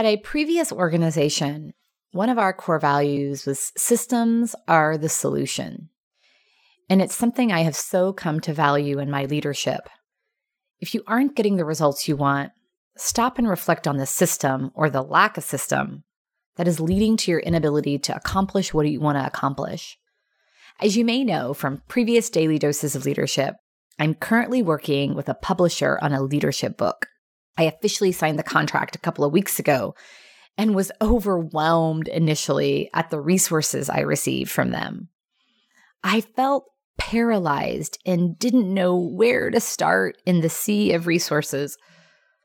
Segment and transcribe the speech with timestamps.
[0.00, 1.74] At a previous organization,
[2.12, 5.90] one of our core values was systems are the solution.
[6.88, 9.90] And it's something I have so come to value in my leadership.
[10.78, 12.52] If you aren't getting the results you want,
[12.96, 16.04] stop and reflect on the system or the lack of system
[16.56, 19.98] that is leading to your inability to accomplish what you want to accomplish.
[20.80, 23.56] As you may know from previous daily doses of leadership,
[23.98, 27.08] I'm currently working with a publisher on a leadership book.
[27.56, 29.94] I officially signed the contract a couple of weeks ago
[30.56, 35.08] and was overwhelmed initially at the resources I received from them.
[36.02, 36.64] I felt
[36.98, 41.76] paralyzed and didn't know where to start in the sea of resources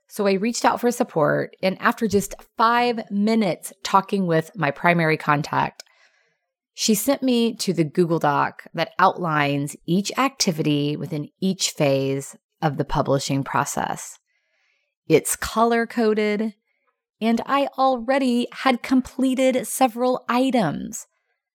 [0.07, 5.17] so I reached out for support, and after just five minutes talking with my primary
[5.17, 5.83] contact,
[6.73, 12.77] she sent me to the Google Doc that outlines each activity within each phase of
[12.77, 14.19] the publishing process.
[15.07, 16.55] It's color coded,
[17.21, 21.07] and I already had completed several items.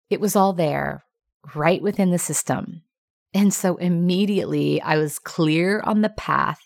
[0.09, 1.03] It was all there,
[1.55, 2.83] right within the system.
[3.33, 6.61] And so immediately I was clear on the path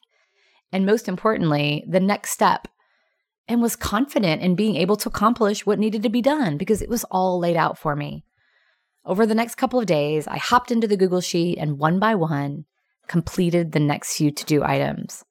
[0.74, 2.68] and most importantly, the next step,
[3.48, 6.90] and was confident in being able to accomplish what needed to be done because it
[6.90, 8.26] was all laid out for me.
[9.06, 12.16] Over the next couple of days, I hopped into the Google Sheet and one by
[12.16, 12.66] one
[13.08, 15.24] completed the next few to do items.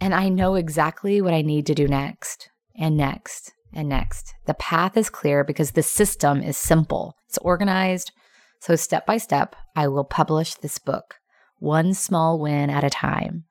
[0.00, 4.34] And I know exactly what I need to do next and next and next.
[4.46, 8.12] The path is clear because the system is simple, it's organized.
[8.60, 11.16] So, step by step, I will publish this book,
[11.58, 13.44] one small win at a time.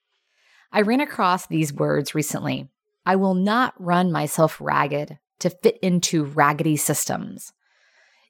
[0.72, 2.70] I ran across these words recently.
[3.05, 7.53] I will not run myself ragged to fit into raggedy systems.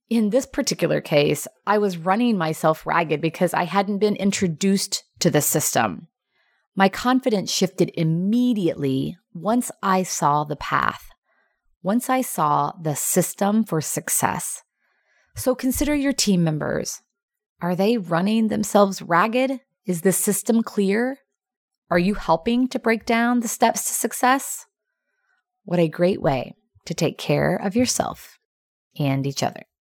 [0.10, 5.30] In this particular case, I was running myself ragged because I hadn't been introduced to
[5.30, 6.08] the system.
[6.80, 11.10] My confidence shifted immediately once I saw the path,
[11.84, 14.64] once I saw the system for success.
[15.36, 17.02] So consider your team members.
[17.62, 19.60] Are they running themselves ragged?
[19.86, 21.18] Is the system clear?
[21.92, 24.66] Are you helping to break down the steps to success?
[25.66, 28.40] What a great way to take care of yourself
[28.98, 29.64] and each other.